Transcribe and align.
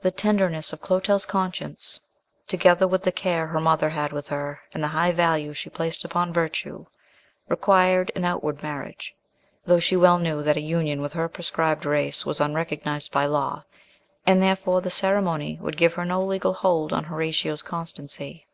The 0.00 0.10
tenderness 0.10 0.72
of 0.72 0.80
Clotel's 0.80 1.26
conscience, 1.26 2.00
together 2.48 2.88
with 2.88 3.02
the 3.02 3.12
care 3.12 3.46
her 3.48 3.60
mother 3.60 3.90
had 3.90 4.10
with 4.10 4.28
her 4.28 4.62
and 4.72 4.82
the 4.82 4.88
high 4.88 5.12
value 5.12 5.52
she 5.52 5.68
placed 5.68 6.06
upon 6.06 6.32
virtue, 6.32 6.86
required 7.50 8.10
an 8.16 8.24
outward 8.24 8.62
marriage; 8.62 9.14
though 9.66 9.78
she 9.78 9.94
well 9.94 10.18
knew 10.18 10.42
that 10.42 10.56
a 10.56 10.62
union 10.62 11.02
with 11.02 11.12
her 11.12 11.28
proscribed 11.28 11.84
race 11.84 12.24
was 12.24 12.40
unrecognised 12.40 13.12
by 13.12 13.26
law, 13.26 13.62
and 14.26 14.42
therefore 14.42 14.80
the 14.80 14.88
ceremony 14.88 15.58
would 15.60 15.76
give 15.76 15.92
her 15.92 16.06
no 16.06 16.24
legal 16.24 16.54
hold 16.54 16.90
on 16.94 17.04
Horatio's 17.04 17.60
constancy. 17.60 18.46